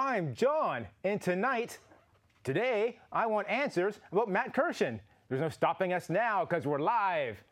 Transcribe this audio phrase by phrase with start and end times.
[0.00, 1.80] I'm John, and tonight,
[2.44, 5.00] today, I want answers about Matt Kirshen.
[5.28, 7.42] There's no stopping us now because we're live.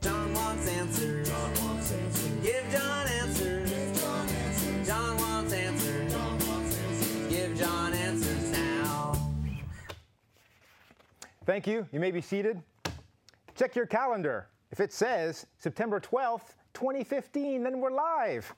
[0.00, 1.28] John wants answers.
[1.28, 2.30] John wants answers.
[2.40, 3.68] Give John answers.
[3.68, 4.86] Give John answers.
[4.86, 6.12] John wants answers.
[6.12, 7.32] John wants answers.
[7.32, 9.12] Give John answers now.
[11.44, 11.84] Thank you.
[11.90, 12.62] You may be seated.
[13.56, 14.46] Check your calendar.
[14.70, 18.54] If it says September 12th, 2015, then we're live.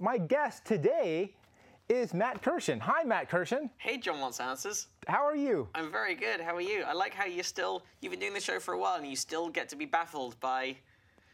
[0.00, 1.34] My guest today
[1.88, 2.78] is Matt Kirshen.
[2.78, 3.68] Hi, Matt Kirshen.
[3.78, 4.86] Hey, John wants answers.
[5.08, 5.68] How are you?
[5.74, 6.40] I'm very good.
[6.40, 6.84] How are you?
[6.84, 9.16] I like how you still you've been doing the show for a while and you
[9.16, 10.76] still get to be baffled by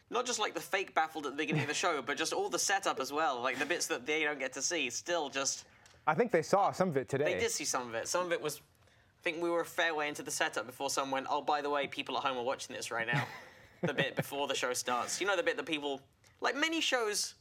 [0.09, 2.49] not just like the fake baffled at the beginning of the show, but just all
[2.49, 4.89] the setup as well, like the bits that they don't get to see.
[4.89, 5.65] Still, just
[6.07, 7.25] I think they saw some of it today.
[7.25, 8.07] they did see some of it.
[8.07, 8.57] Some of it was.
[8.57, 11.61] I think we were a fair way into the setup before someone went, "Oh, by
[11.61, 13.27] the way, people at home are watching this right now."
[13.83, 15.21] the bit before the show starts.
[15.21, 16.01] You know the bit that people
[16.41, 17.35] like many shows.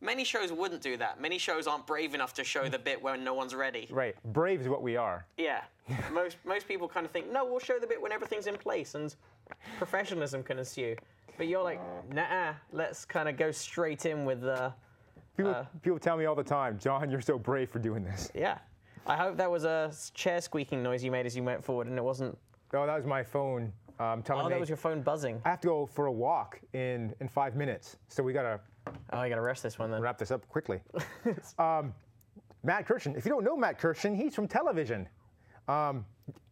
[0.00, 1.20] Many shows wouldn't do that.
[1.20, 3.88] Many shows aren't brave enough to show the bit when no one's ready.
[3.90, 4.14] Right.
[4.32, 5.26] Brave is what we are.
[5.36, 5.62] Yeah.
[6.12, 8.94] most most people kind of think, no, we'll show the bit when everything's in place
[8.94, 9.14] and
[9.76, 10.94] professionalism can ensue.
[11.36, 11.80] But you're like,
[12.12, 14.72] nah, let's kind of go straight in with the.
[15.36, 18.30] People, Uh, people tell me all the time, John, you're so brave for doing this.
[18.34, 18.58] Yeah.
[19.06, 21.96] I hope that was a chair squeaking noise you made as you went forward and
[21.96, 22.36] it wasn't.
[22.74, 25.40] Oh, that was my phone um, telling Oh, me that was your phone buzzing.
[25.44, 27.96] I have to go for a walk in, in five minutes.
[28.08, 28.60] So we got to
[29.12, 30.00] Oh, I gotta rush this one then.
[30.00, 30.80] wrap this up quickly.
[31.58, 31.92] um,
[32.62, 33.16] Matt Kirshen.
[33.18, 35.06] If you don't know Matt Kirshen, he's from television.
[35.68, 36.06] Um,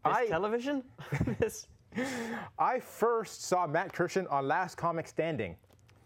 [0.05, 0.83] I, television?
[2.59, 5.57] I first saw Matt Kirshen on Last Comic Standing.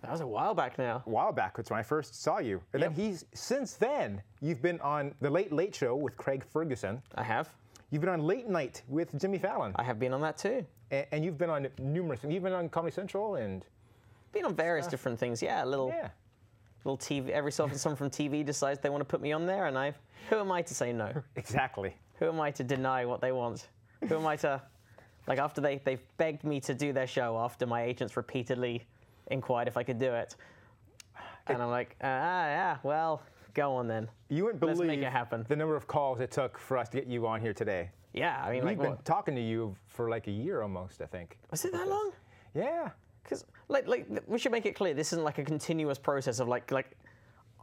[0.02, 1.02] that was a while back now.
[1.04, 1.56] a while back.
[1.56, 2.62] That's when I first saw you.
[2.72, 2.94] And Yep.
[2.94, 7.02] then he's since then you've been on the Late Late Show with Craig Ferguson.
[7.16, 7.48] I have.
[7.90, 10.64] You've been on Late Night with Jimmy Fallon, I have been on that too.
[10.90, 12.20] and, and you've been on numerous.
[12.26, 13.64] You've been on Comedy Central, and
[14.32, 15.42] Been on various different things.
[15.42, 16.10] Yeah, a little yeah,
[16.84, 17.30] little TV.
[17.30, 19.76] Every so often, someone from TV decides they want to put me on there, and
[19.76, 19.92] I.
[20.28, 21.12] Who am I to say no?
[21.36, 21.96] exactly.
[22.20, 23.68] Who am I to deny what they want?
[24.08, 24.62] Who am I to,
[25.26, 28.86] like, after they, they've begged me to do their show, after my agents repeatedly
[29.28, 30.36] inquired if I could do it.
[31.48, 32.06] And I'm like, ah,
[32.46, 33.22] yeah, well,
[33.54, 34.08] go on then.
[34.28, 35.44] You wouldn't Let's believe make it happen.
[35.48, 37.90] the number of calls it took for us to get you on here today.
[38.12, 41.00] Yeah, I mean, We've like, been what, talking to you for like a year almost,
[41.00, 41.38] I think.
[41.50, 42.10] was it that long?
[42.54, 42.90] Yeah.
[43.22, 46.40] Because, like, like, th- we should make it clear, this isn't like a continuous process
[46.40, 46.96] of, like, like,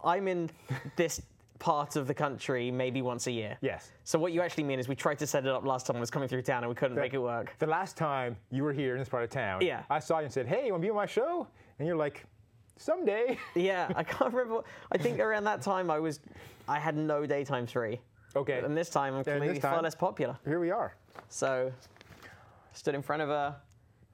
[0.03, 0.49] I'm in
[0.95, 1.21] this
[1.59, 3.57] part of the country maybe once a year.
[3.61, 3.91] Yes.
[4.03, 5.99] So what you actually mean is we tried to set it up last time I
[5.99, 7.55] was coming through town and we couldn't make it work.
[7.59, 9.83] The last time you were here in this part of town, Yeah.
[9.89, 11.47] I saw you and said, "Hey, you want to be on my show?"
[11.79, 12.23] And you're like,
[12.77, 14.63] "Someday." Yeah, I can't remember.
[14.91, 16.19] I think around that time I was,
[16.67, 17.99] I had no daytime free.
[18.35, 18.59] Okay.
[18.59, 20.38] And this time I'm this maybe far less popular.
[20.45, 20.95] Here we are.
[21.29, 21.71] So,
[22.73, 23.55] stood in front of a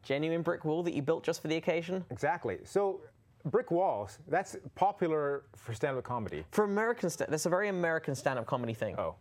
[0.03, 2.05] genuine brick wall that you built just for the occasion.
[2.09, 2.59] Exactly.
[2.63, 3.01] So,
[3.45, 6.45] brick walls, that's popular for stand up comedy.
[6.51, 8.95] For American, sta- that's a very American stand-up comedy thing.
[8.97, 9.15] Oh.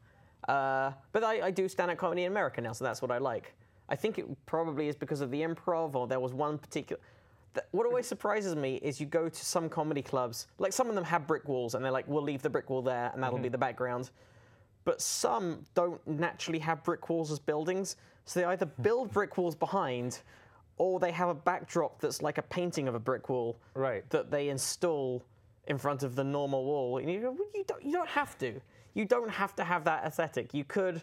[0.49, 3.55] Uh, but I, I do stand-up comedy in America now, so that's what I like.
[3.89, 7.01] I think it probably is because of the improv, or there was one particular.
[7.71, 11.05] What always surprises me is you go to some comedy clubs, like some of them
[11.05, 13.45] have brick walls, and they're like, "We'll leave the brick wall there, and that'll be
[13.45, 13.53] mm-hmm.
[13.53, 14.11] the background."
[14.85, 18.83] But some don't naturally have brick walls as buildings, so they either hmm.
[18.83, 20.21] build brick walls behind,
[20.77, 24.09] or they have a backdrop that's like a painting of a brick wall Right.
[24.11, 25.23] that they install
[25.69, 26.99] in front of the normal wall.
[26.99, 28.61] And you go, well, you don't, you don't have to.
[28.95, 30.53] You don't have to have that aesthetic.
[30.53, 31.03] You could,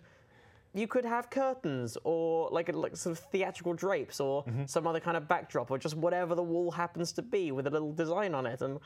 [0.74, 4.66] you could have curtains or like a, like sort of theatrical drapes or mm-hmm.
[4.66, 7.70] some other kind of backdrop or just whatever the wall happens to be with a
[7.70, 8.62] little design on it.
[8.62, 8.80] And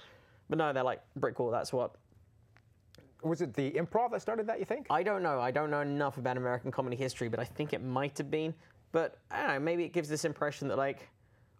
[0.49, 1.51] but no, they're like brick wall.
[1.51, 1.95] That's what.
[3.21, 4.87] Was it the improv that started that, you think?
[4.89, 5.39] I don't know.
[5.39, 8.53] I don't know enough about American comedy history, but I think it might have been.
[8.91, 9.59] But I don't know.
[9.59, 11.09] Maybe it gives this impression that like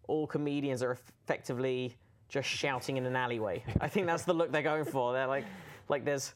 [0.08, 1.96] all comedians are effectively
[2.28, 3.64] just shouting in an alleyway.
[3.80, 5.14] I think that's the look they're going for.
[5.14, 5.46] They're like,
[5.88, 6.34] like there's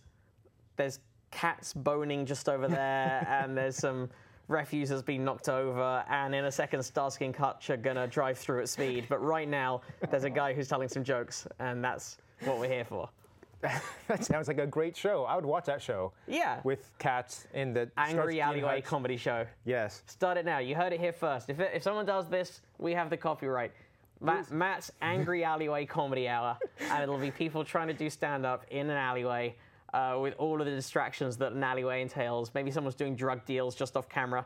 [0.78, 1.00] there's
[1.31, 4.09] cats boning just over there, and there's some
[4.47, 8.38] refuse that's been knocked over, and in a second, Starsky and Hutch are gonna drive
[8.38, 9.05] through at speed.
[9.09, 12.85] But right now, there's a guy who's telling some jokes, and that's what we're here
[12.85, 13.09] for.
[14.07, 15.24] that sounds like a great show.
[15.25, 16.13] I would watch that show.
[16.27, 16.62] Yeah.
[16.63, 19.47] With cats in the Angry Starsky alleyway comedy show.
[19.65, 20.03] Yes.
[20.06, 20.59] Start it now.
[20.59, 21.50] You heard it here first.
[21.50, 23.71] If, it, if someone does this, we have the copyright.
[24.21, 26.57] Matt, Matt's Angry Alleyway Comedy Hour,
[26.89, 29.56] and it'll be people trying to do stand up in an alleyway
[29.94, 32.51] uh, with all of the distractions that an alleyway entails.
[32.54, 34.45] Maybe someone's doing drug deals just off camera,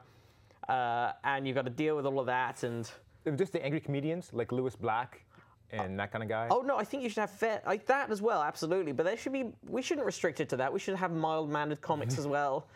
[0.70, 2.64] uh, and you've got to deal with all of that.
[2.64, 2.90] And
[3.38, 5.24] Just the angry comedians like Lewis Black
[5.72, 6.48] and that kind of guy.
[6.52, 8.42] oh no, I think you should have fair like that as well.
[8.42, 9.52] Absolutely, but there should be.
[9.68, 10.72] We shouldn't restrict it to that.
[10.72, 12.68] We should have mild mannered comics as well.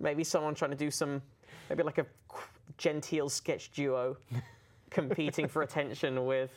[0.00, 1.22] Maybe someone trying to do some,
[1.68, 2.06] maybe like a
[2.78, 4.16] genteel sketch duo,
[4.90, 6.50] competing for attention with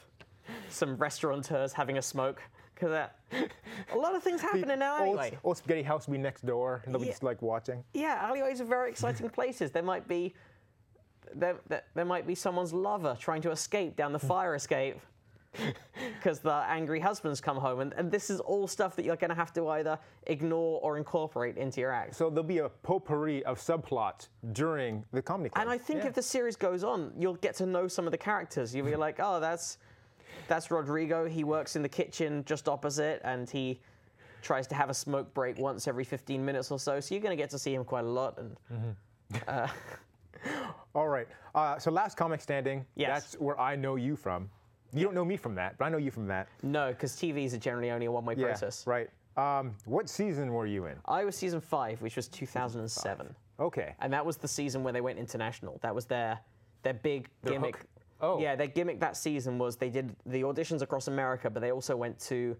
[0.69, 2.41] some restaurateurs having a smoke.
[2.73, 2.91] Because
[3.93, 5.37] a lot of things happen in an old, alleyway.
[5.43, 7.11] old spaghetti house would be next door, and they'll be Yeah.
[7.11, 7.83] just like watching.
[7.93, 9.71] Yeah, alleyways are very exciting places.
[9.71, 10.33] There might be
[11.35, 14.27] there, there, there might be someone's lover trying to escape down the hmm.
[14.27, 14.99] fire escape
[16.17, 19.29] because the angry husband's come home, and, and this is all stuff that you're going
[19.29, 22.15] to have to either ignore or incorporate into your act.
[22.15, 25.61] So there'll be a potpourri of subplots during the comedy club.
[25.61, 26.07] And I think Yeah.
[26.07, 28.73] if the series goes on, you'll get to know some of the characters.
[28.73, 29.77] You'll be like, oh, that's
[30.47, 31.27] that's Rodrigo.
[31.27, 33.79] He works in the kitchen just opposite, and he
[34.41, 36.99] tries to have a smoke break once every 15 minutes or so.
[36.99, 38.37] So you're going to get to see him quite a lot.
[38.37, 38.57] And
[40.95, 41.27] All right.
[41.55, 42.85] Uh, so last comic standing.
[42.95, 43.09] Yes.
[43.09, 44.49] That's where I know you from.
[44.93, 46.47] You don't know me from that, but I know you from that.
[46.61, 48.47] no, because TVs are generally only a one-way Yeah.
[48.47, 48.85] process.
[48.85, 49.09] Right.
[49.37, 50.95] Um, what season were you in?
[51.05, 53.95] I was season five, which was 2007, Okay.
[53.99, 55.79] and that was the season where they went international.
[55.81, 56.39] That was their
[56.83, 57.77] their big Their gimmick.
[57.77, 57.85] hook.
[58.23, 58.39] Oh.
[58.39, 61.95] yeah, their gimmick that season was they did the auditions across America, but they also
[61.95, 62.55] went to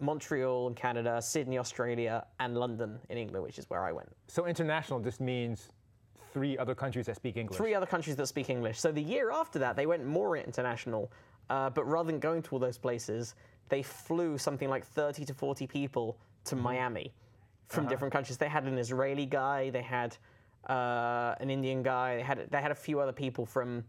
[0.00, 4.08] Montreal in Canada, Sydney, Australia, and London in England, which is where I went.
[4.26, 5.70] So international just means
[6.32, 7.56] three other countries that speak English.
[7.56, 8.80] Three other countries that speak English.
[8.80, 11.12] So the year after that, they went more international,
[11.50, 13.36] uh, but rather than going to all those places,
[13.68, 17.12] they flew something like 30 to 40 people to Miami
[17.68, 18.38] from different countries.
[18.38, 20.16] They had an Israeli guy, they had
[20.68, 23.84] uh, an Indian guy, they had they had a few other people from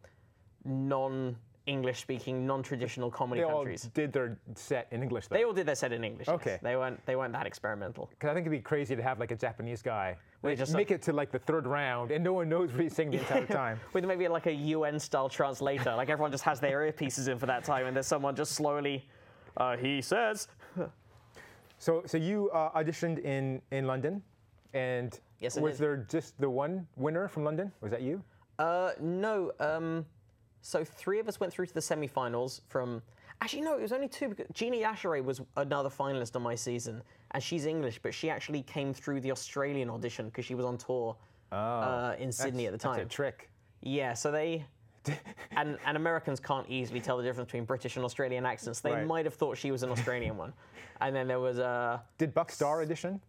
[0.68, 3.90] non-English speaking, non-traditional comedy They all countries.
[3.94, 5.28] did their set in English.
[5.28, 5.36] Though.
[5.38, 6.28] They all did their set in English.
[6.28, 6.36] yes.
[6.36, 6.60] Okay.
[6.62, 8.08] They weren't they weren't that experimental.
[8.10, 10.92] Because I think it'd be crazy to have like a Japanese guy like, just make
[10.92, 13.46] it to like the third round and no one knows what he's saying the entire
[13.64, 13.80] time.
[13.94, 15.96] With maybe like a UN style translator.
[15.96, 19.08] Like everyone just has their earpieces in for that time and there's someone just slowly
[19.58, 20.48] uh, he says
[21.80, 24.24] So, so you uh, auditioned in in London,
[24.74, 25.82] and Yes, was did.
[25.84, 27.72] there just the one winner from London?
[27.82, 28.24] Was that you?
[28.58, 29.52] Uh, no.
[29.60, 30.04] Um,
[30.68, 32.62] so three of us went through to the semi-finals.
[32.68, 33.02] From
[33.42, 34.28] actually, no, it was only two.
[34.28, 38.64] Because Gina Yashere was another finalist on my season, and she's English, but she actually
[38.64, 41.16] came through the Australian audition because she was on tour
[41.54, 42.98] uh, in Sydney at the time.
[42.98, 43.50] That's a trick.
[43.82, 44.66] Yeah, so they.
[45.52, 48.82] and, and Americans can't easily tell the difference between British and Australian accents.
[48.82, 49.08] They Right.
[49.08, 50.52] might have thought she was an Australian one.
[51.00, 52.04] And then there was a.
[52.18, 53.22] Did Buck Star audition?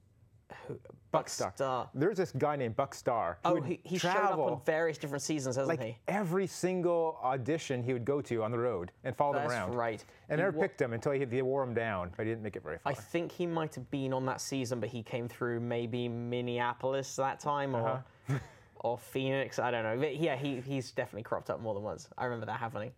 [1.10, 1.52] Buck Star.
[1.54, 1.88] Star.
[1.94, 3.38] There's this guy named Buck Star.
[3.44, 5.96] who Oh, he, he showed up on various different seasons, hasn't like he?
[6.06, 9.68] every single audition he would go to on the road and follow them around.
[9.70, 10.04] That's right.
[10.28, 12.12] And He never wa- picked him until he, they wore him down.
[12.16, 12.92] But he didn't make it very far.
[12.92, 17.16] I think he might have been on that season, but he came through maybe Minneapolis
[17.16, 18.38] that time or Uh-huh.
[18.80, 19.58] or Phoenix.
[19.58, 19.96] I don't know.
[19.98, 22.08] But yeah, he, he's definitely cropped up more than once.
[22.18, 22.92] I remember that happening.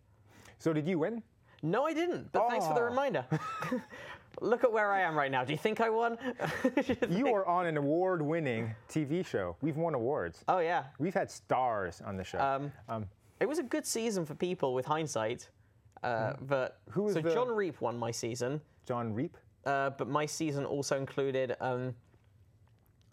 [0.59, 1.23] so did you win?
[1.63, 2.31] No, I didn't.
[2.31, 3.23] But thanks for the reminder.
[4.41, 5.43] Look at where I am right now.
[5.45, 6.17] Do you think I won?
[7.09, 9.55] You are on an award-winning TV show.
[9.61, 10.43] We've won awards.
[10.47, 10.85] oh yeah.
[10.99, 12.39] We've had stars on the show.
[12.39, 13.07] Um, Um,
[13.39, 15.49] It was a good season for people with hindsight.
[16.03, 16.91] Uh, but Hmm.
[16.93, 18.59] Who was so the- Jon Reep won my season.
[18.87, 19.37] Jon Reep.
[19.65, 21.93] Uh, but my season also included um,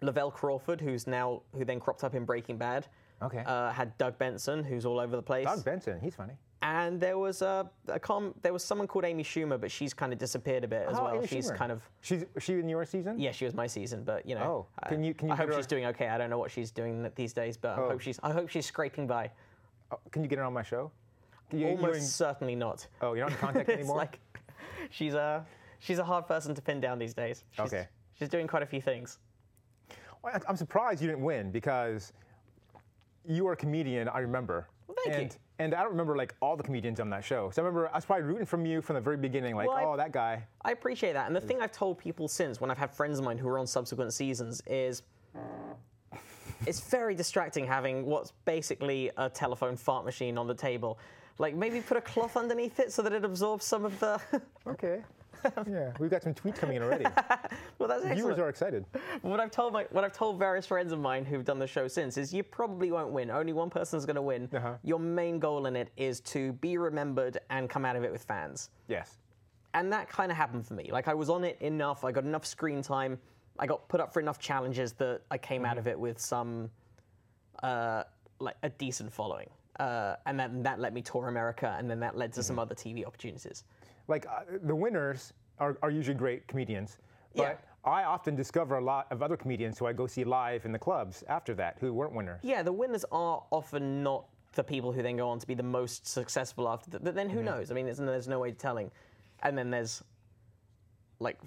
[0.01, 2.87] Lavell Crawford, who's now who then cropped up in Breaking Bad.
[3.21, 3.43] Okay.
[3.45, 5.45] Uh, had Doug Benson, who's all over the place.
[5.47, 6.01] Doug Benson.
[6.01, 6.35] He's funny.
[6.63, 10.13] And there was a, a com- there was someone called Amy Schumer, but she's kind
[10.13, 11.15] of disappeared a bit as Oh, well.
[11.17, 11.57] Amy she's Schumer.
[11.57, 13.19] kind of She's was she in your season?
[13.19, 14.67] yeah, she was my season, but you know.
[14.83, 16.09] Oh, can you- can you I hope she's doing okay.
[16.09, 17.89] I don't know what she's doing these days, but I Oh.
[17.91, 19.31] hope she's I hope she's scraping by.
[19.93, 20.91] Oh, can you get her on my show?
[21.53, 22.87] You- Almost and- certainly not.
[23.03, 23.97] oh, you're not in contact it's anymore.
[23.97, 24.19] like
[24.91, 25.47] she's a
[25.79, 27.45] she's a hard person to pin down these days.
[27.53, 27.87] She's, Okay.
[28.19, 29.19] She's doing quite a few things.
[30.23, 32.13] Well, I- I'm surprised you didn't win because
[33.25, 34.09] you were a comedian.
[34.09, 34.69] I remember.
[35.05, 35.23] Thank you.
[35.23, 37.51] and, And I don't remember like all the comedians on that show.
[37.51, 39.57] So I remember I was probably rooting from you from the very beginning.
[39.57, 40.45] Like, Well, I- oh, that guy.
[40.65, 41.27] I appreciate that.
[41.27, 43.59] And the thing I've told people since, when I've had friends of mine who are
[43.59, 45.03] on subsequent seasons, is
[46.67, 50.99] it's very distracting having what's basically a telephone fart machine on the table.
[51.39, 54.21] Like maybe put a cloth underneath it so that it absorbs some of the.
[54.67, 55.03] Okay.
[55.69, 57.05] yeah, we've got some tweets coming in already.
[57.79, 58.85] well, that's Viewers are excited.
[59.23, 61.89] What I've told my, what I've told various friends of mine who've done the show
[61.89, 63.31] since is you probably won't win.
[63.31, 64.49] Only one person's going to win.
[64.55, 64.75] Uh-huh.
[64.83, 68.23] Your main goal in it is to be remembered and come out of it with
[68.23, 68.71] fans.
[68.89, 69.19] Yes.
[69.75, 70.91] and that kind of happened for me.
[70.91, 73.19] Like I was on it enough, I got enough screen time,
[73.59, 76.71] I got put up for enough challenges that I came out of it with some,
[77.63, 78.05] uh,
[78.41, 82.17] like a decent following, uh, and then that let me tour America, and then that
[82.17, 83.65] led to some other TV opportunities.
[84.09, 86.99] Like uh, the winners are, are usually great comedians.
[87.37, 87.55] But Yeah.
[87.85, 90.79] I often discover a lot of other comedians who I go see live in the
[90.79, 92.41] clubs after that who weren't winners.
[92.43, 95.63] Yeah, the winners are often not the people who then go on to be the
[95.63, 96.91] most successful after.
[96.91, 97.71] That, but then who knows?
[97.71, 98.91] I mean, there's, there's no way of telling.
[99.43, 100.03] And then there's
[101.21, 101.39] like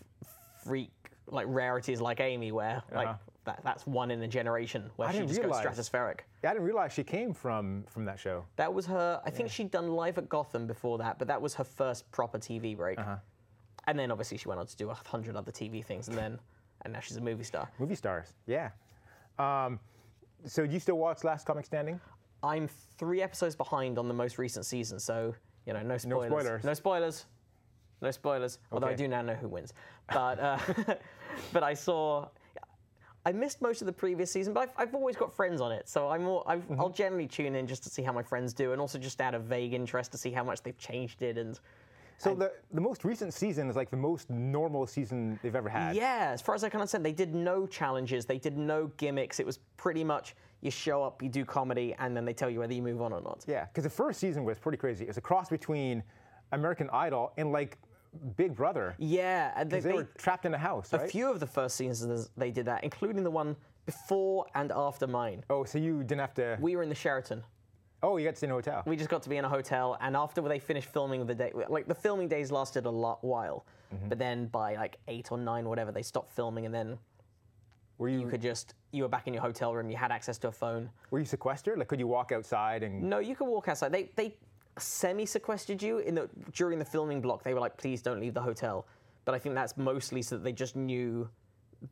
[0.63, 0.91] freak,
[1.27, 3.17] like rarities like Amy, where like Uh-huh.
[3.45, 5.65] That, that's one in a generation where I she just realize.
[5.65, 6.19] goes stratospheric.
[6.43, 8.45] I didn't realize she came from from that show.
[8.55, 9.21] That was her.
[9.25, 12.37] I think she'd done live at Gotham before that, but that was her first proper
[12.37, 12.99] TV break.
[12.99, 13.15] Uh-huh.
[13.87, 16.39] and then obviously she went on to do a hundred other TV things, and then
[16.83, 17.69] and now she's a movie star.
[17.79, 18.69] Movie stars, yeah.
[19.39, 19.79] Um,
[20.45, 21.99] so do you still watch Last Comic Standing?
[22.43, 22.67] I'm
[22.97, 25.33] three episodes behind on the most recent season, so
[25.65, 26.29] you know, no spoilers.
[26.29, 26.63] No spoilers.
[26.63, 27.25] No spoilers.
[28.01, 28.59] No spoilers.
[28.71, 29.73] Although I do now know who wins.
[30.11, 30.57] But uh,
[31.53, 32.27] but I saw.
[33.25, 35.87] I missed most of the previous season, but I've, I've always got friends on it,
[35.87, 36.79] so I'm more, I've, Mm-hmm.
[36.79, 39.35] I'll generally tune in just to see how my friends do, and also just out
[39.35, 41.37] of vague interest to see how much they've changed it.
[41.37, 41.59] And
[42.17, 45.95] So the, the most recent season is like the most normal season they've ever had.
[45.95, 49.39] yeah, as far as I can understand, they did no challenges, they did no gimmicks.
[49.39, 52.59] It was pretty much you show up, you do comedy, and then they tell you
[52.59, 53.43] whether you move on or not.
[53.47, 55.03] Yeah, because the first season was pretty crazy.
[55.03, 56.03] It was a cross between
[56.51, 57.77] American Idol and like
[58.35, 58.95] Big Brother.
[58.97, 62.51] Yeah, they, they- were trapped in a house, A few of the first seasons they
[62.51, 65.43] did that, including the one before and after mine.
[65.49, 66.57] oh, so you didn't have to.
[66.61, 67.43] We were in the Sheraton.
[68.03, 68.83] oh, you got to stay in a hotel.
[68.85, 71.51] We just got to be in a hotel, and after they finished filming the day,
[71.69, 74.07] like the filming days lasted a lot while, Mm-hmm.
[74.07, 76.97] but then by like eight or nine, whatever, they stopped filming, and then
[77.97, 79.89] were you, you could just you were back in your hotel room.
[79.89, 80.89] You had access to a phone.
[81.11, 81.77] were you sequestered?
[81.77, 83.03] Like, could you walk outside and?
[83.03, 83.91] No, you could walk outside.
[83.91, 84.37] They they
[84.77, 87.43] semi sequestered you in the during the filming block.
[87.43, 88.85] They were like, please don't leave the hotel.
[89.25, 91.29] But I think that's mostly so that they just knew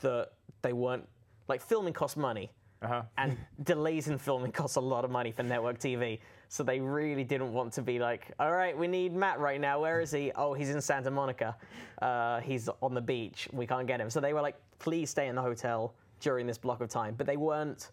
[0.02, 0.32] that
[0.62, 1.08] they weren't
[1.48, 2.52] like filming costs money.
[2.82, 3.04] Uh-huh.
[3.18, 6.20] And delays in filming costs a lot of money for network TV.
[6.48, 9.82] So they really didn't want to be like, all right, we need Matt right now.
[9.82, 10.32] Where is he?
[10.36, 11.56] Oh, he's in Santa Monica.
[12.02, 13.48] Uh, he's on the beach.
[13.52, 14.10] We can't get him.
[14.10, 17.14] So they were like, please stay in the hotel during this block of time.
[17.16, 17.92] But they weren't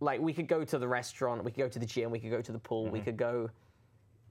[0.00, 2.30] like we could go to the restaurant, we could go to the gym, we could
[2.30, 2.92] go to the pool, Mm-hmm.
[2.92, 3.48] we could go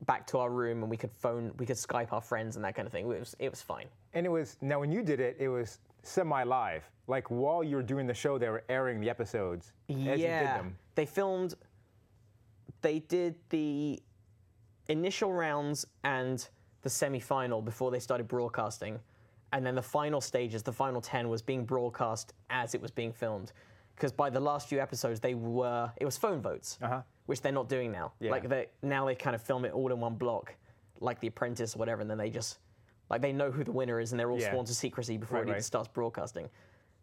[0.05, 2.75] back to our room and we could phone, we could Skype our friends and that
[2.75, 3.05] kind of thing.
[3.09, 3.87] It was it was fine.
[4.13, 6.83] And it was now when you did it, it was semi-live.
[7.07, 10.19] Like while you were doing the show, they were airing the episodes as you did
[10.19, 10.77] yeah, them.
[10.95, 11.55] they filmed.
[12.81, 14.01] They did the
[14.89, 16.47] initial rounds and
[16.83, 18.99] the semi-final before they started broadcasting,
[19.53, 23.11] and then the final stages, the final ten, was being broadcast as it was being
[23.11, 23.51] filmed.
[23.95, 27.01] Because by the last few episodes, they were it was phone votes, Uh-huh.
[27.27, 28.11] which they're not doing now.
[28.19, 28.31] Yeah.
[28.31, 30.53] Like they now they kind of film it all in one block,
[30.99, 32.59] like The Apprentice or whatever, and then they just
[33.09, 34.51] like they know who the winner is and they're all Yeah.
[34.51, 35.63] sworn to secrecy before Right, it even right.
[35.63, 36.49] starts broadcasting.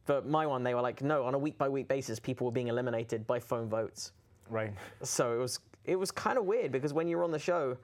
[0.05, 2.51] But my one, they were like, no, on a week by week basis, people were
[2.53, 4.13] being eliminated by phone votes.
[4.51, 4.75] Right.
[5.03, 7.77] So it was it was kind of weird because when you were on the show,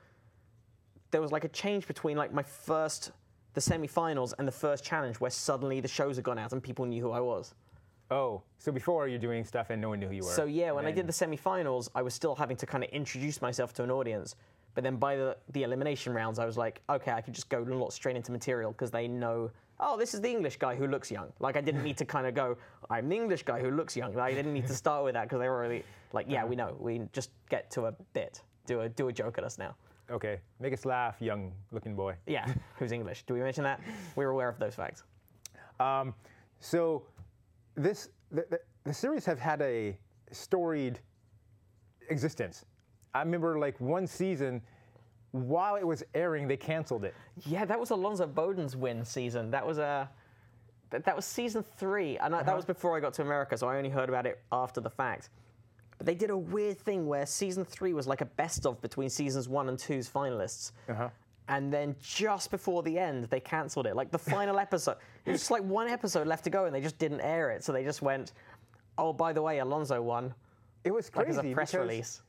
[1.10, 3.12] there was like a change between like my first
[3.54, 6.84] the semi-finals and the first challenge where suddenly the shows had gone out and people
[6.84, 7.54] knew who I was.
[8.10, 10.30] Oh, so before you're doing stuff and no one knew who you were.
[10.30, 13.42] So yeah, when I did the semi-finals, I was still having to kind of introduce
[13.42, 14.34] myself to an audience.
[14.74, 17.62] But then by the, the elimination rounds, I was like, okay, I could just go
[17.62, 19.50] a lot straight into material because they know,
[19.80, 21.32] oh, this is the English guy who looks young.
[21.40, 22.56] Like I didn't need to kind of go,
[22.88, 24.14] I'm the English guy who looks young.
[24.14, 26.56] Like, I didn't need to start with that because they were already like, yeah, we
[26.56, 26.76] know.
[26.78, 29.74] We just get to a bit, do a do a joke at us now.
[30.10, 32.14] Okay, make us laugh, young-looking boy.
[32.26, 32.46] Yeah,
[32.76, 33.24] who's English?
[33.24, 33.80] Do we mention that?
[34.16, 35.02] We're aware of those facts.
[35.80, 36.14] Um,
[36.60, 37.02] so,
[37.78, 39.98] this the, the, the series have had a
[40.32, 41.00] storied
[42.10, 42.64] existence.
[43.14, 44.60] I remember like one season,
[45.32, 47.14] while it was airing, they canceled it.
[47.46, 49.50] Yeah, that was Alonzo Bowden's win season.
[49.50, 50.08] That was a
[50.90, 53.68] that, that was season three, and I, that was before I got to America, so
[53.68, 55.30] I only heard about it after the fact.
[55.98, 59.10] But they did a weird thing where season three was like a best of between
[59.10, 60.72] seasons one and two's finalists.
[60.88, 61.08] Uh-huh.
[61.48, 63.96] And then just before the end, they cancelled it.
[63.96, 66.80] Like the final episode, it was just like one episode left to go, and they
[66.80, 67.64] just didn't air it.
[67.64, 68.32] So they just went,
[68.98, 70.34] "Oh, by the way, Alonzo won."
[70.84, 72.22] It was Like crazy as a press release.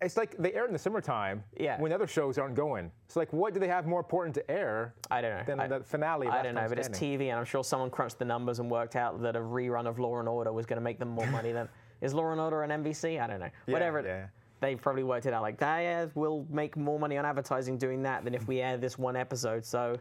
[0.00, 1.80] It's like they air in the summertime Yeah.
[1.80, 2.90] when other shows aren't going.
[3.06, 5.44] So like, what do they have more important to air I don't know.
[5.46, 6.26] than I- the finale?
[6.26, 8.68] of I don't know, but it's TV, and I'm sure someone crunched the numbers and
[8.68, 11.26] worked out that a rerun of Law and Order was going to make them more
[11.26, 11.68] money than.
[12.00, 13.20] Is Law and Order on NBC?
[13.22, 13.50] I don't know.
[13.66, 14.00] Whatever.
[14.00, 14.26] yeah.
[14.62, 15.80] They probably worked it out like that.
[15.80, 19.16] Yeah, we'll make more money on advertising doing that than if we air this one
[19.16, 19.64] episode.
[19.64, 19.98] So,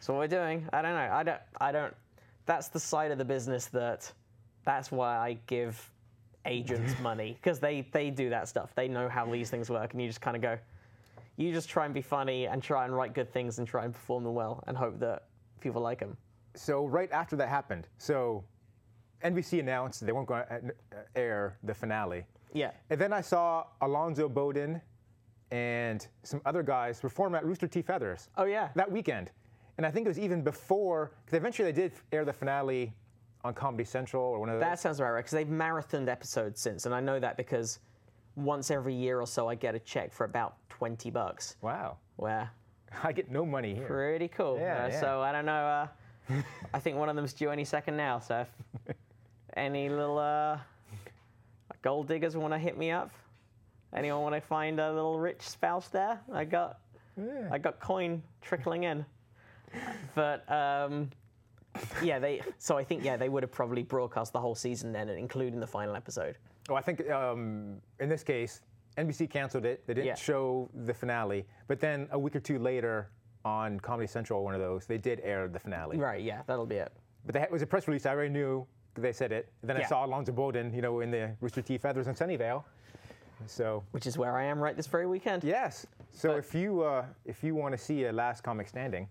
[0.00, 0.66] so what we're doing.
[0.72, 1.10] I don't know.
[1.12, 1.40] I don't.
[1.60, 1.94] I don't.
[2.46, 4.10] That's the side of the business that.
[4.64, 5.92] That's why I give
[6.46, 8.74] agents money because they they do that stuff.
[8.74, 10.58] They know how these things work, and you just kind of go.
[11.36, 13.92] You just try and be funny and try and write good things and try and
[13.92, 15.24] perform them well and hope that
[15.60, 16.16] people like them.
[16.54, 18.42] So right after that happened, so
[19.22, 20.58] NBC announced they weren't going to uh,
[20.92, 22.24] uh, air the finale.
[22.56, 22.70] Yeah.
[22.90, 24.80] And then I saw Alonzo Bowden
[25.50, 27.82] and some other guys perform at Rooster T.
[27.82, 28.68] Feathers Oh yeah.
[28.74, 29.30] that weekend.
[29.76, 32.92] And I think it was even before, because eventually they did air the finale
[33.44, 34.62] on Comedy Central or one of those.
[34.62, 37.78] That sounds about right because they've marathoned episodes since, and I know that because
[38.36, 41.56] once every year or so I get a check for about twenty bucks.
[41.60, 41.98] wow.
[42.16, 42.50] Where
[43.04, 43.86] I get no money here.
[43.86, 44.56] pretty cool.
[44.58, 45.00] Yeah, Uh, yeah.
[45.00, 45.52] So I don't know.
[46.32, 46.34] Uh,
[46.74, 48.18] I think one of them's due any second now.
[48.18, 48.46] So
[49.56, 50.58] any little uh,
[51.86, 53.12] gold diggers want to hit me up,
[53.94, 56.18] anyone want to find a little rich spouse there?
[56.32, 56.80] I got,
[57.52, 59.06] I got coin trickling in.
[60.16, 61.08] but um,
[62.02, 62.40] yeah, they.
[62.58, 65.66] So I think yeah, they would have probably broadcast the whole season then, including the
[65.66, 66.38] final episode.
[66.68, 68.62] Oh, I think um, in this case,
[68.98, 69.86] NBC canceled it.
[69.86, 70.14] They didn't Yeah.
[70.16, 71.46] show the finale.
[71.68, 73.10] But then a week or two later,
[73.44, 75.98] on Comedy Central, one of those, they did air the finale.
[75.98, 76.20] Right.
[76.24, 76.92] Yeah, that'll be it.
[77.24, 78.06] But they, it was a press release.
[78.06, 78.66] I already knew
[78.96, 79.48] they said it.
[79.62, 81.78] Then I saw Alonzo Bowden, you know, in the Rooster T.
[81.78, 82.64] Feathers in Sunnyvale.
[83.46, 85.44] So Which is where I am right this very weekend.
[85.44, 85.86] yes.
[86.12, 89.06] So But- if you uh, if you want to see a Last Comic Standing,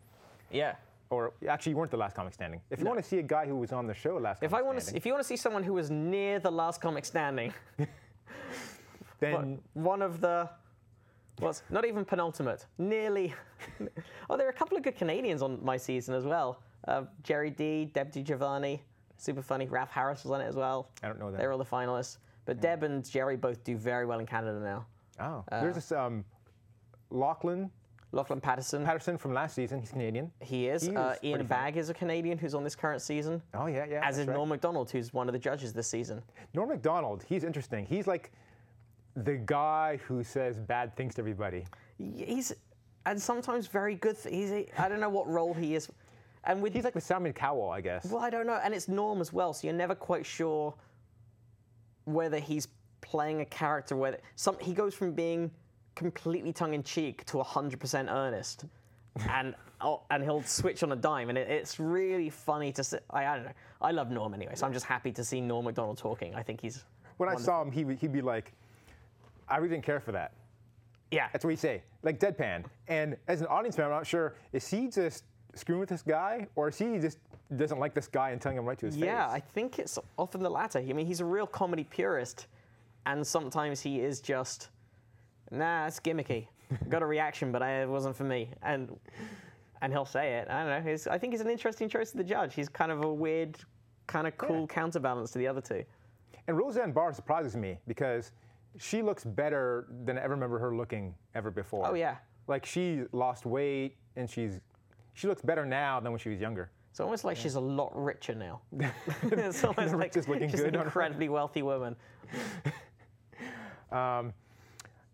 [0.51, 0.75] Yeah.
[1.11, 2.59] or actually you weren't the Last Comic Standing.
[2.71, 4.61] If you want to see a guy who was on the show last, If I
[4.63, 7.53] want to, if you want to see someone who was near the last comic standing,
[9.19, 10.49] then one of the,
[11.39, 13.33] what's not even penultimate, nearly.
[14.29, 16.59] oh, there are a couple of good Canadians on my season as well.
[16.87, 18.79] Uh, Gerry Dee, Deb DiGiovanni,
[19.17, 19.67] super funny.
[19.67, 20.89] Ralph Harris was on it as well.
[21.03, 21.37] I don't know that.
[21.39, 22.17] They were all the finalists.
[22.45, 24.85] But Deb and Jerry both do very well in Canada now.
[25.19, 26.23] oh, uh, there's this um,
[27.09, 27.71] Lachlan
[28.15, 29.79] Lachlan Patterson, Patterson from last season.
[29.79, 30.31] He's Canadian.
[30.39, 30.83] he is.
[30.83, 31.43] he uh, Ian pretty funny.
[31.43, 33.41] Bagg is a Canadian who's on this current season.
[33.53, 34.01] Oh yeah, yeah.
[34.03, 34.33] As is right.
[34.33, 36.21] Norm MacDonald, who's one of the judges this season.
[36.53, 37.23] Norm Macdonald.
[37.27, 37.85] He's interesting.
[37.85, 38.31] He's like
[39.15, 41.65] the guy who says bad things to everybody.
[41.97, 42.53] He's
[43.05, 44.17] and sometimes very good.
[44.21, 45.89] Th- he's a, I don't know what role he is,
[46.45, 48.05] and with He's like the Simon Cowell, I guess.
[48.05, 49.53] well, I don't know, and it's Norm as well.
[49.53, 50.73] So you're never quite sure
[52.05, 52.67] whether he's
[53.01, 53.95] playing a character.
[53.95, 55.51] Whether some he goes from being
[55.95, 58.65] completely tongue in cheek to 100% earnest,
[59.29, 62.97] and oh, and he'll switch on a dime, and it, it's really funny to see.
[63.09, 63.51] I, I don't know.
[63.81, 66.35] I love Norm anyway, so I'm just happy to see Norm Macdonald talking.
[66.35, 66.83] I think he's
[67.17, 68.53] When I saw him, he would, he'd be like,
[69.47, 70.33] "I really didn't care for that."
[71.11, 71.27] yeah.
[71.31, 72.65] That's what he'd say, like deadpan.
[72.87, 75.23] And as an audience member, I'm not sure is he just
[75.55, 77.19] screwing with this guy, or is he just
[77.55, 79.05] doesn't like this guy and telling him right to his face.
[79.05, 80.79] Yeah, I think it's often the latter.
[80.79, 82.47] I mean, he's a real comedy purist,
[83.05, 84.69] and sometimes he is just,
[85.51, 86.47] nah, it's gimmicky.
[86.89, 88.49] Got a reaction, but I, it wasn't for me.
[88.63, 88.97] And
[89.81, 90.47] and he'll say it.
[90.49, 90.89] I don't know.
[90.91, 92.55] He's, I think he's an interesting choice to the judge.
[92.55, 93.57] He's kind of a weird,
[94.07, 95.83] kind of cool counterbalance to the other two.
[96.47, 98.31] And Roseanne Barr surprises me because
[98.79, 101.87] she looks better than I ever remember her looking ever before.
[101.87, 102.15] Oh yeah,
[102.47, 104.59] Like she lost weight and she's
[105.15, 106.69] she looks better now than when she was younger.
[106.91, 108.61] it's almost like she's a lot richer now.
[109.23, 111.95] it's almost like just looking she's good an incredibly wealthy woman.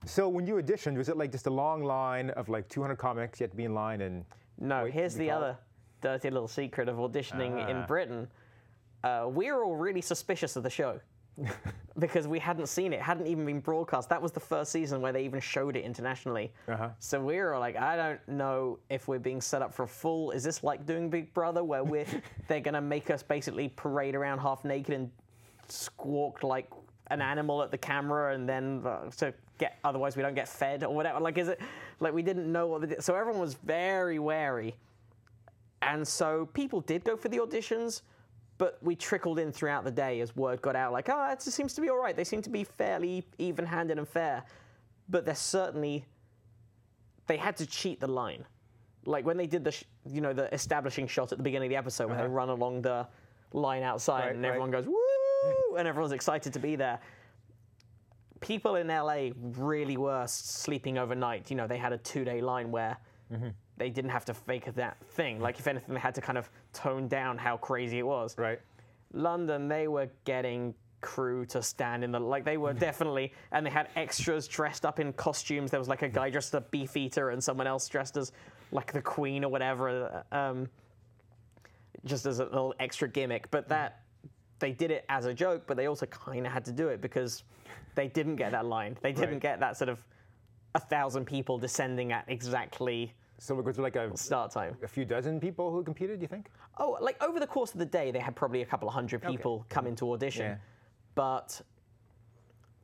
[0.06, 3.40] So when you auditioned, was it like just a long line of like 200 comics?
[3.40, 4.26] You had to be in line and
[4.58, 5.44] No, here's the called?
[5.44, 5.58] other
[6.02, 7.86] dirty little secret of auditioning in Ah.
[7.86, 8.28] Britain.
[9.04, 11.00] Uh, we're all really suspicious of the show
[12.00, 14.10] because we hadn't seen it, hadn't even been broadcast.
[14.10, 16.52] That was the first season where they even showed it internationally.
[16.68, 16.90] Uh-huh.
[17.00, 20.32] So we were like, I don't know if we're being set up for a full.
[20.32, 22.06] Is this like doing Big Brother, where we're
[22.48, 25.10] they're gonna make us basically parade around half naked and
[25.68, 26.70] squawk like
[27.08, 30.84] an animal at the camera, and then uh, to get otherwise we don't get fed
[30.84, 31.20] or whatever.
[31.20, 31.60] Like, is it
[32.00, 32.90] like we didn't know what?
[32.90, 34.76] The, so everyone was very wary,
[35.82, 38.02] and so people did go for the auditions.
[38.62, 41.74] But we trickled in throughout the day as word got out, like, oh, it seems
[41.74, 42.16] to be all right.
[42.16, 44.44] They seem to be fairly even handed and fair.
[45.10, 46.06] But they're certainly,
[47.26, 48.46] they had to cheat the line.
[49.08, 51.72] Like when they did the, sh- you know, the establishing shot at the beginning of
[51.72, 53.08] the episode where they run along the
[53.52, 54.26] line outside Uh-huh.
[54.28, 54.50] Right, and right.
[54.50, 57.00] everyone goes, woo, and everyone's excited to be there.
[58.42, 61.50] People in LA really were sleeping overnight.
[61.50, 62.98] You know, they had a two day line where
[63.34, 63.48] Mm-hmm.
[63.82, 65.40] They didn't have to fake that thing.
[65.40, 68.38] Like, if anything, they had to kind of tone down how crazy it was.
[68.38, 68.60] right.
[69.14, 73.72] London, they were getting crew to stand in the like they were definitely and they
[73.72, 76.96] had extras dressed up in costumes there was like a guy dressed as a beef
[76.96, 78.32] eater and someone else dressed as
[78.72, 80.70] like the queen or whatever um,
[82.06, 84.02] just as a little extra gimmick but that
[84.60, 87.02] they did it as a joke but they also kind of had to do it
[87.02, 87.42] because
[87.96, 89.40] they didn't get that line they didn't Right.
[89.42, 89.98] get that sort of
[90.76, 94.88] a thousand people descending at exactly So we it was like a, start time a
[94.88, 96.20] few dozen people who competed.
[96.20, 96.52] Do you think?
[96.78, 99.24] Oh, like over the course of the day, they had probably a couple of hundred
[99.24, 100.58] people come into audition, Yeah.
[101.16, 101.60] but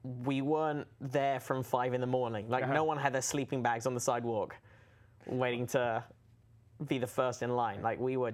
[0.03, 2.49] we weren't there from five in the morning.
[2.49, 2.73] Like Uh-huh.
[2.73, 4.55] no one had their sleeping bags on the sidewalk,
[5.27, 6.03] waiting to
[6.87, 7.83] be the first in line.
[7.83, 8.33] Like we were,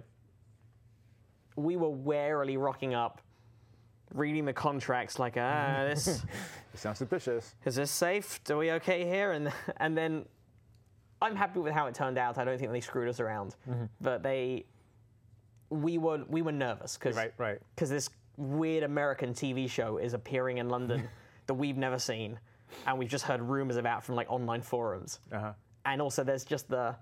[1.57, 3.19] we were warily rocking up,
[4.13, 5.19] reading the contracts.
[5.19, 6.07] Like, ah, this
[6.73, 7.53] It sounds suspicious.
[7.65, 8.39] is this safe?
[8.49, 9.33] Are we okay here?
[9.33, 10.25] And and then
[11.23, 12.37] I'm happy with how it turned out.
[12.37, 13.85] I don't think they screwed us around, Mm-hmm.
[14.01, 14.65] but they
[15.69, 17.59] we were we were nervous because Right, right.
[17.77, 21.07] this weird American TV show is appearing in London
[21.47, 22.39] that we've never seen,
[22.85, 25.19] and we've just heard rumors about from like online forums.
[25.31, 25.53] Uh-huh.
[25.85, 26.95] And also, there's just the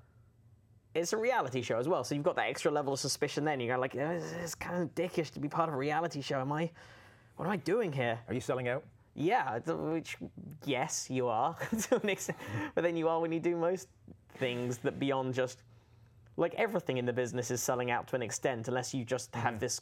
[0.94, 3.44] it's a reality show as well, so you've got that extra level of suspicion.
[3.46, 6.22] Then you go like, "Eh, it's kind of dickish to be part of a reality
[6.22, 6.40] show.
[6.42, 6.70] Am I?
[7.38, 8.20] What am I doing here?
[8.28, 8.84] Are you selling out?
[9.16, 10.18] Yeah, which
[10.66, 11.56] yes, you are
[11.90, 12.38] to an extent,
[12.76, 13.88] but then you are when you do most
[14.36, 15.64] things that beyond just
[16.38, 19.54] like everything in the business is selling out to an extent, unless you just have
[19.56, 19.60] mm-hmm.
[19.60, 19.82] this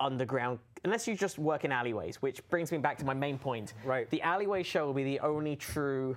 [0.00, 3.74] underground, unless you just work in alleyways, which brings me back to my main point.
[3.84, 4.08] Right.
[4.10, 6.16] The alleyway show will be the only true,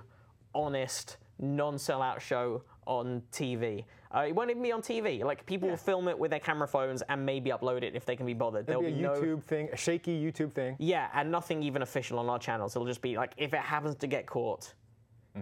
[0.54, 3.84] honest, non-sellout show on TV.
[4.14, 5.24] Uh, it won't even be on TV.
[5.24, 8.14] Like people will film it with their camera phones and maybe upload it if they
[8.16, 8.68] can be bothered.
[8.68, 10.76] It'll There'll be a no- YouTube thing, a shaky YouTube thing.
[10.78, 12.76] yeah, and nothing even official on our channels.
[12.76, 14.72] It'll just be like if it happens to get caught,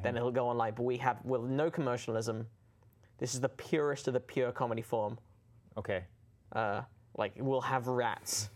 [0.02, 0.72] then it'll go online.
[0.74, 2.46] But we have with no commercialism.
[3.18, 5.18] This is the purest of the pure comedy form.
[5.76, 6.04] Okay.
[6.52, 6.80] Uh,
[7.16, 8.48] like we'll have rats,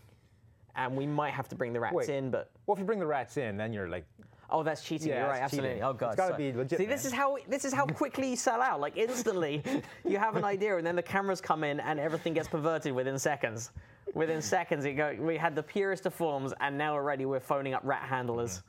[0.75, 2.09] and we might have to bring the rats Wait.
[2.09, 4.05] in, but Well, if you bring the rats in, then you're like,
[4.49, 5.09] oh, that's cheating.
[5.09, 5.69] Yeah, You're right, absolutely.
[5.71, 5.83] cheating.
[5.83, 6.51] Oh god, It's gotta sorry.
[6.51, 8.79] be legit, See, this is how this is how quickly you sell out.
[8.79, 9.63] Like instantly,
[10.05, 13.17] you have an idea, and then the cameras come in, and everything gets perverted within
[13.19, 13.71] seconds.
[14.13, 15.15] Within seconds, it go.
[15.19, 18.63] We had the purest of forms, and now already we're phoning up rat handlers.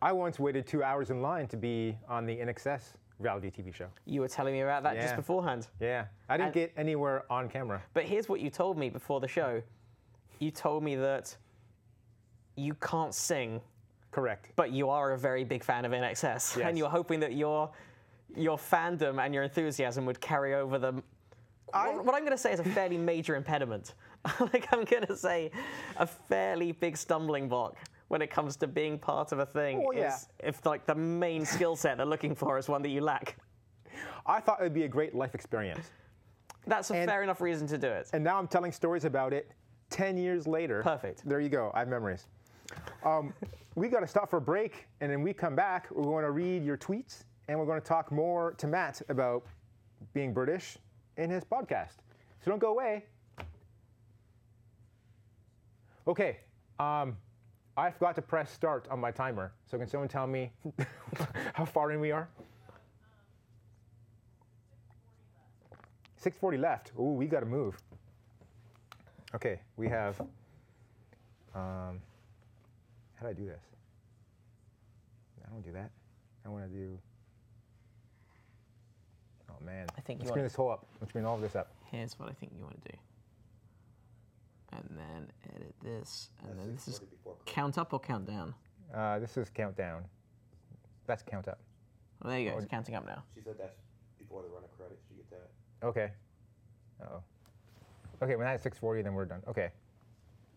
[0.00, 2.82] I once waited two hours in line to be on the INXS
[3.20, 3.86] reality TV show.
[4.04, 5.68] You were telling me about that just beforehand.
[5.78, 6.06] Yeah.
[6.28, 7.80] I didn't And- get anywhere on camera.
[7.94, 9.62] But here's what you told me before the show.
[10.40, 11.36] You told me that
[12.56, 13.60] you can't sing,
[14.12, 14.50] Correct.
[14.56, 16.56] but you are a very big fan of INXS, Yes.
[16.58, 17.70] and you're hoping that your
[18.36, 21.02] your fandom and your enthusiasm would carry over them.
[21.74, 23.94] I- what, what I'm going to say is a fairly major impediment.
[24.40, 25.50] like I'm going to say,
[25.98, 27.76] a fairly big stumbling block
[28.08, 29.84] when it comes to being part of a thing.
[29.86, 30.16] Oh, yeah.
[30.38, 33.36] if like the main skill set they're looking for is one that you lack.
[34.24, 35.90] I thought it would be a great life experience.
[36.66, 38.08] That's a And- fair enough reason to do it.
[38.14, 39.50] And now I'm telling stories about it
[39.90, 40.82] 10 years later.
[40.82, 41.28] Perfect.
[41.28, 41.70] There you go.
[41.74, 42.26] I have memories.
[43.04, 43.32] Um,
[43.74, 45.90] we got to stop for a break, and then we come back.
[45.90, 49.44] We're going to read your tweets, and we're going to talk more to Matt about
[50.12, 50.78] being British
[51.16, 51.96] in his podcast.
[52.44, 53.04] So don't go away.
[56.06, 56.38] Okay.
[56.78, 57.16] Um,
[57.76, 59.52] I forgot to press start on my timer.
[59.70, 60.50] So can someone tell me
[61.54, 62.28] how far in we are?
[66.16, 66.92] 640 left.
[66.98, 67.76] Ooh, we got to move.
[69.34, 70.20] Okay, we have.
[71.54, 72.00] Um,
[73.22, 73.62] how do I do this?
[75.46, 75.90] I don't do that.
[76.44, 76.98] I want to do.
[79.48, 79.86] Oh man!
[79.96, 80.86] I think you let's wanna- bring this whole up.
[81.00, 81.68] Let's bring all of this up.
[81.90, 82.98] Here's what I think you want to do.
[84.72, 86.30] And then edit this.
[86.48, 87.00] And then this is
[87.46, 88.54] count up or count down?
[88.92, 90.02] Uh, this is countdown.
[91.06, 91.60] That's count up.
[92.24, 92.56] Oh, there you go.
[92.56, 93.22] It's counting up now.
[93.34, 93.76] She said that's
[94.18, 95.02] before the run of credits.
[95.10, 95.86] You get that?
[95.86, 96.10] Okay.
[97.02, 97.22] Oh.
[98.22, 99.42] Okay, when that's 640, then we're done.
[99.46, 99.70] Okay.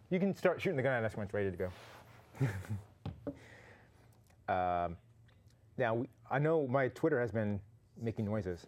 [0.09, 1.69] You can start shooting the gun at us when it's ready to go.
[4.49, 4.97] um,
[5.77, 7.59] now, we, I know my Twitter has been
[8.01, 8.67] making noises,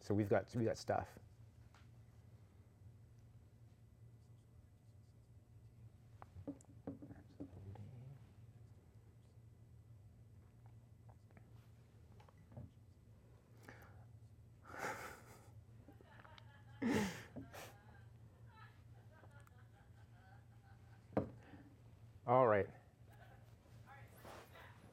[0.00, 1.06] so we've got we got stuff.
[22.26, 22.66] All right.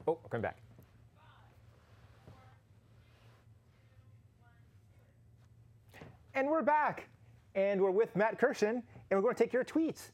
[0.06, 0.56] Oh, come back.
[6.34, 7.08] And we're back.
[7.54, 10.10] And we're with Matt Kirshen, and we're going to take your tweets.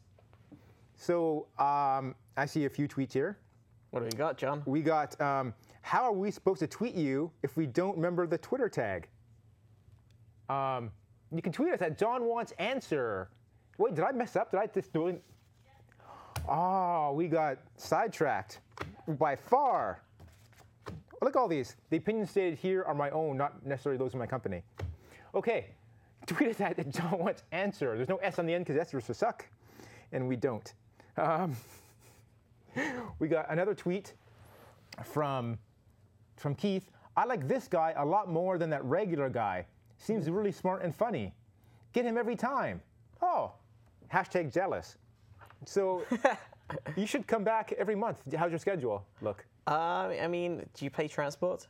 [0.96, 3.38] So um, I see a few tweets here.
[3.90, 4.62] What do we got, John?
[4.66, 8.38] We got, um, how are we supposed to tweet you if we don't remember the
[8.38, 9.09] Twitter tag?
[10.51, 10.90] Um,
[11.33, 13.31] you can tweet us at John Wants Answer.
[13.79, 14.51] Wait, did I mess up?
[14.51, 15.22] Did I just do it?
[16.48, 18.61] Oh, we got sidetracked
[19.09, 20.03] by far.
[21.21, 21.77] Look at all these.
[21.90, 24.62] The opinions stated here are my own, not necessarily those of my company.
[25.35, 25.66] Okay,
[26.27, 27.97] tweet us at John Wants Answer.
[27.97, 29.47] There's no S on the end because S for suck,
[30.12, 30.73] and we don't.
[31.16, 31.57] Um,
[33.18, 34.14] we got another tweet
[35.05, 35.59] from
[36.37, 36.90] from Keith.
[37.16, 39.66] I like this guy a lot more than that regular guy.
[39.97, 41.35] Seems really smart and funny.
[41.92, 42.81] Get him every time.
[43.21, 43.53] Oh,
[44.12, 44.97] hashtag jealous.
[45.64, 46.05] So
[46.97, 48.21] you should come back every month.
[48.37, 49.45] How's your schedule look?
[49.67, 51.67] Uh, I mean, do you pay transport?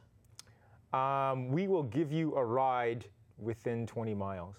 [0.92, 3.04] Um, we will give you a ride
[3.38, 4.56] within 20 miles.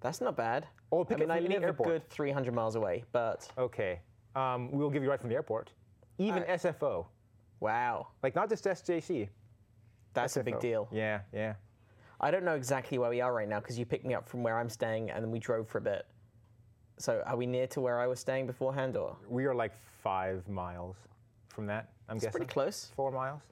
[0.00, 0.66] That's not bad.
[0.90, 1.88] Oh, pick I mean, up I live a airport.
[1.88, 4.00] good 300 miles away, but Okay.
[4.34, 5.72] Um, we will give you a ride from the airport.
[6.18, 6.60] Even Alright.
[6.60, 7.06] SFO.
[7.60, 9.28] wow, Like not just SJC.
[10.14, 10.60] that's a big SFO.
[10.60, 10.88] deal.
[10.92, 11.54] Yeah, yeah.
[12.20, 14.42] I don't know exactly where we are right now because you picked me up from
[14.42, 16.06] where I'm staying and then we drove for a bit.
[16.98, 19.16] So are we near to where I was staying beforehand or?
[19.28, 20.96] We are like five miles
[21.48, 22.38] from that, I'm It's guessing.
[22.40, 22.90] pretty close.
[22.96, 23.42] Four miles?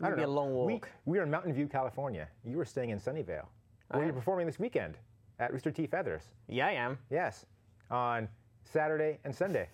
[0.00, 0.88] Maybe a long We, walk.
[1.06, 2.28] we are in Mountain View, California.
[2.44, 3.46] You were staying in Sunnyvale.
[3.90, 4.96] Where you're performing this weekend
[5.40, 6.22] at Rooster T Feathers.
[6.46, 6.98] Yeah, I am.
[7.10, 7.46] Yes.
[7.90, 8.28] On
[8.64, 9.68] Saturday and Sunday.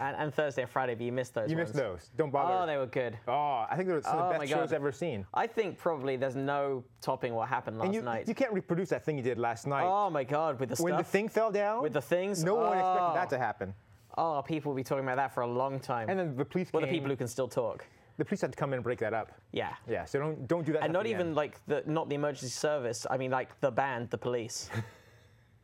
[0.00, 1.50] And, and Thursday and Friday, but you missed those.
[1.50, 1.68] You ones.
[1.68, 2.10] missed those.
[2.16, 2.54] Don't bother.
[2.62, 3.18] Oh, they were good.
[3.26, 5.26] Oh, I think they're some Oh of the oh best shows I've ever seen.
[5.34, 8.28] I think probably there's no topping what happened last And you, night.
[8.28, 9.84] you can't reproduce that thing you did last night.
[9.84, 10.96] oh my God, with the when stuff.
[10.96, 12.42] When the thing fell down, with the things?
[12.44, 13.30] no one expected that Oh.
[13.30, 13.74] to happen.
[14.16, 16.08] oh, people will be talking about that for a long time.
[16.08, 16.90] And then the police well, came.
[16.90, 17.84] the people who can still talk.
[18.16, 19.30] the police had to come in and break that up.
[19.52, 19.74] Yeah.
[19.88, 20.82] Yeah, so don't don't do that.
[20.82, 23.06] And not even like the not the emergency service.
[23.08, 24.70] I mean, like the band, the police.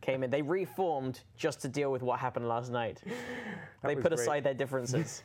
[0.04, 0.28] Came in.
[0.30, 3.00] They reformed just to deal with what happened last night.
[3.82, 4.20] they put great.
[4.20, 5.22] aside their differences.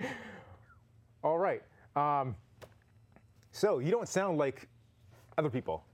[1.22, 1.62] All right.
[1.94, 2.34] Um,
[3.52, 4.68] so you don't sound like
[5.36, 5.84] other people.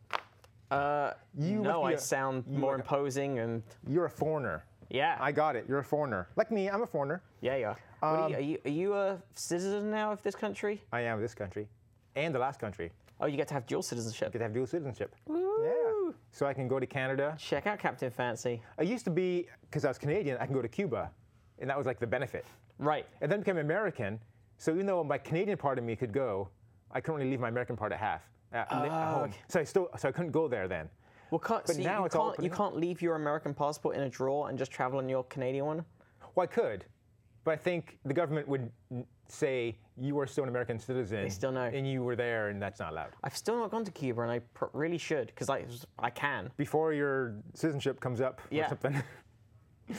[0.71, 4.65] Uh, You no, I a- sound more imposing and You're a foreigner.
[4.89, 5.17] yeah.
[5.21, 5.65] I got it.
[5.69, 6.29] You're a foreigner.
[6.37, 7.23] Like me, I'm a foreigner.
[7.41, 7.79] yeah, you are.
[8.03, 8.59] Um, are, you, are you.
[8.67, 10.81] Are you a citizen now of this country?
[10.93, 11.67] I am of this country,
[12.15, 12.93] and the last country.
[13.25, 14.33] Oh, you get to have dual citizenship.
[14.33, 15.17] Get to have dual citizenship.
[15.27, 15.65] Woo.
[15.65, 16.13] Yeah.
[16.31, 17.35] So I can go to Canada.
[17.39, 18.61] Check out Captain Fancy.
[18.79, 20.37] I used to be because I was Canadian.
[20.39, 21.11] I can go to Cuba,
[21.59, 22.45] and that was like the benefit.
[22.79, 23.07] Right.
[23.23, 24.21] And then became American.
[24.59, 26.51] So even though my Canadian part of me could go,
[26.93, 28.21] I couldn't really leave my American part at half
[28.53, 29.23] at, at Oh, home.
[29.31, 29.39] okay.
[29.49, 30.91] So I still so I couldn't go there then.
[31.31, 32.57] Well, can't, But see, now you it's all can't, you up.
[32.59, 35.85] can't leave your American passport in a drawer and just travel on your Canadian one.
[36.35, 36.85] Well, I could,
[37.43, 38.71] but I think the government would
[39.29, 41.23] say you are still an American citizen.
[41.23, 41.65] They still know.
[41.73, 43.11] And you were there, and that's not allowed.
[43.23, 45.65] I've still not gone to Cuba, and I pr- really should because I
[45.99, 46.51] I can.
[46.57, 48.67] Before your citizenship comes up Yeah.
[48.67, 49.03] or something.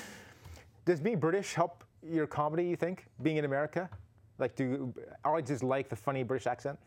[0.86, 2.66] Does being British help your comedy?
[2.66, 3.90] You think being in America?
[4.38, 6.78] Like, do I just like the funny British accent?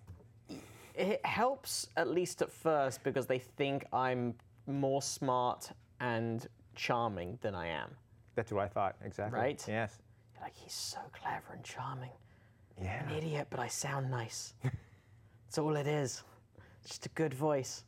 [0.95, 4.35] It helps at least at first because they think I'm
[4.67, 5.71] more smart
[6.01, 7.91] and charming than I am.
[8.35, 9.39] That's what I thought exactly.
[9.41, 9.65] Right?
[9.67, 9.99] Yes.
[10.41, 12.11] Like he's so clever and charming,
[12.83, 13.09] Yeah.
[13.09, 14.55] an idiot, but I sound nice.
[14.63, 16.23] That's all it is.
[16.81, 17.85] It's just a good voice.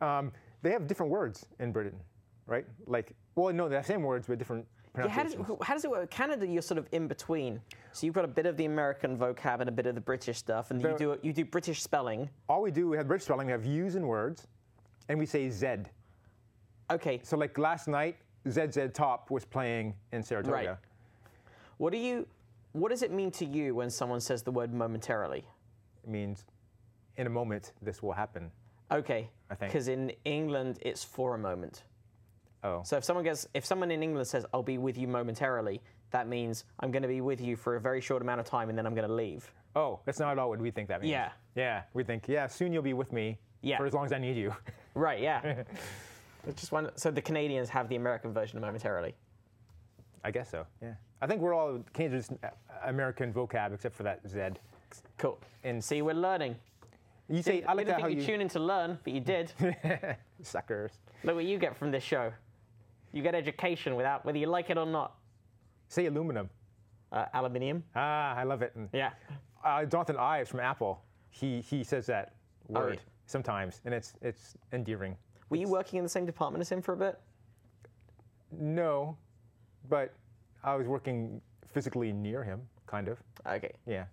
[0.00, 0.32] Um,
[0.62, 1.98] they have different words in Britain,
[2.46, 2.66] right?
[2.86, 5.66] Like, well, no, they have the same words but different Yeah, how does, pronunciations.
[5.66, 6.10] how does it work?
[6.10, 7.60] Canada, you're sort of in between.
[7.92, 10.38] So you've got a bit of the American vocab and a bit of the British
[10.38, 12.28] stuff, and you do you do British spelling.
[12.48, 14.46] All we do, we have British spelling, we have U's in words,
[15.08, 15.68] and we say Z.
[16.90, 18.16] Okay, So like last night,
[18.48, 20.52] ZZ Top was playing in Saratoga.
[20.54, 20.76] Right.
[21.78, 22.26] what do you?
[22.74, 25.46] What does it mean to you when someone says the word momentarily?
[26.02, 26.44] It means
[27.16, 28.50] in a moment this will happen.
[28.90, 29.72] Okay, I think.
[29.72, 31.84] because in England it's for a moment.
[32.64, 32.82] Oh.
[32.84, 36.26] So if someone gets, if someone in England says, "I'll be with you momentarily," that
[36.26, 38.76] means I'm going to be with you for a very short amount of time, and
[38.76, 39.52] then I'm going to leave.
[39.76, 41.12] Oh, that's not at all what we think that means.
[41.12, 41.30] Yeah.
[41.54, 41.82] Yeah.
[41.94, 43.76] We think, yeah, soon you'll be with me Yeah.
[43.78, 44.52] for as long as I need you.
[44.94, 45.20] Right?
[45.20, 45.62] Yeah.
[46.56, 46.90] Just one.
[46.96, 49.14] So the Canadians have the American version of momentarily.
[50.24, 50.66] I guess so.
[50.82, 50.94] Yeah.
[51.20, 52.48] I think we're all uh,
[52.84, 54.40] American vocab except for that Z.
[55.18, 55.38] Cool.
[55.62, 56.56] And- see, we're learning.
[57.28, 59.52] You say I like that how think you tune in to learn, but you did.
[60.42, 60.92] suckers.
[61.22, 62.32] Look what you get from this show.
[63.12, 65.14] You get education without whether you like it or not.
[65.88, 66.50] Say aluminum.
[67.12, 67.82] Uh, aluminium.
[67.94, 68.72] Ah, I love it.
[68.74, 69.10] And, Yeah.
[69.64, 72.34] Uh, Jonathan Ives from Apple, he he says that
[72.68, 73.00] word yeah.
[73.24, 75.16] sometimes, and it's it's endearing.
[75.48, 77.18] Were you working in the same department as him for a bit?
[78.52, 79.16] No,
[79.88, 80.12] but
[80.62, 81.40] I was working
[81.72, 83.18] physically near him, kind of.
[83.46, 83.72] Okay.
[83.86, 84.04] Yeah.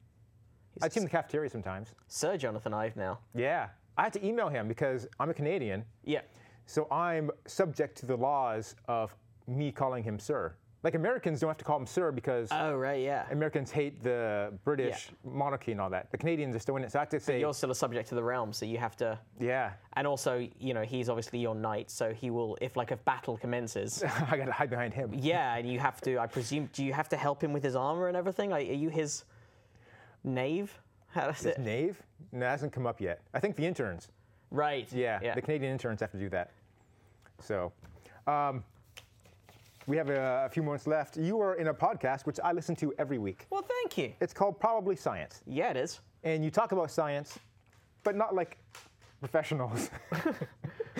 [0.73, 1.89] He's I'd see him in the cafeteria sometimes.
[2.07, 3.19] Sir Jonathan Ive now.
[3.35, 3.69] Yeah.
[3.97, 6.21] I had to email him because I'm a Canadian, Yeah.
[6.65, 9.13] so I'm subject to the laws of
[9.47, 10.53] me calling him sir.
[10.83, 13.25] Like Americans don't have to call him sir because Oh right, yeah.
[13.29, 16.09] Americans hate the British monarchy and all that.
[16.11, 18.09] The Canadians are still in it, so I have to say, You're still a subject
[18.09, 19.19] to the realm, so you have to.
[19.39, 22.97] yeah, And also, you know, he's obviously your knight, so he will, if like a
[22.97, 24.03] battle commences.
[24.31, 25.11] I got to hide behind him.
[25.13, 26.17] yeah, and you have to.
[26.17, 28.49] I presume, do you have to help him with his armor and everything?
[28.49, 29.23] Like, are you his
[30.23, 30.79] knave?
[31.09, 31.59] How does it?
[31.59, 32.01] Knave?
[32.31, 33.21] No, that hasn't come up yet.
[33.33, 34.07] I think the interns.
[34.49, 34.91] Right.
[34.91, 35.35] Yeah, Yeah.
[35.35, 36.51] the Canadian interns have to do that.
[37.39, 37.71] So,
[38.27, 38.63] um,
[39.87, 41.17] we have a, a few moments left.
[41.17, 43.47] You are in a podcast which I listen to every week.
[43.49, 44.13] Well, thank you.
[44.21, 45.99] It's called Probably Science, Yeah, it is.
[46.23, 47.39] and you talk about science,
[48.03, 48.57] but not like
[49.19, 49.89] professionals.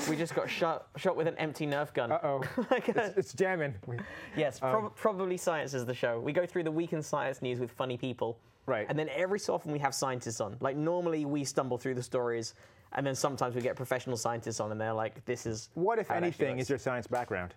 [0.10, 2.12] We just got shot shot with an empty Nerf gun.
[2.14, 2.42] Uh oh,
[2.72, 3.76] Like, it's, it's jamming.
[3.86, 3.98] We-
[4.38, 6.20] yes, prob- probably science is the show.
[6.20, 8.40] We go through the week in science news with funny people.
[8.66, 8.86] Right.
[8.90, 10.56] And then every so often we have scientists on.
[10.62, 12.54] Like normally we stumble through the stories,
[12.94, 16.08] and then sometimes we get professional scientists on, and they're like, "This is." What, if
[16.08, 17.54] how it actually anything, is your science background?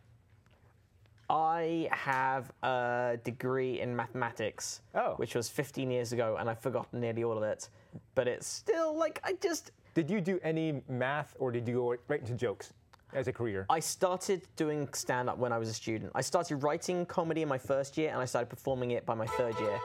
[1.31, 5.15] I have a degree in mathematics, Oh.
[5.17, 7.69] which was 15 years ago, and I've forgotten nearly all of it.
[8.15, 11.97] But it's still like I just Did you do any math, or did you go
[12.09, 12.73] right into jokes
[13.13, 13.65] as a career?
[13.71, 16.11] I started doing stand up when I was a student.
[16.15, 19.27] I started writing comedy in my first year and I started performing it by my
[19.27, 19.79] third year.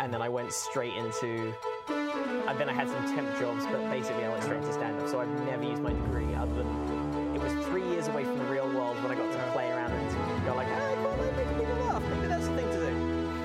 [0.00, 1.54] And then I went straight into.
[2.48, 5.08] And then I had some temp jobs, but basically I went straight into stand up.
[5.08, 6.83] So I've never used my degree other than.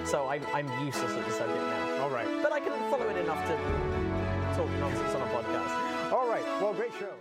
[0.09, 2.01] So I'm, I'm useless at the subject now.
[2.01, 2.27] All right.
[2.41, 3.53] But I can follow it enough to
[4.57, 6.11] talk nonsense on a podcast.
[6.11, 6.43] All right.
[6.59, 7.13] Well, great show.